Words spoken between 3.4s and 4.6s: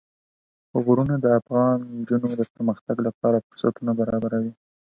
فرصتونه برابروي.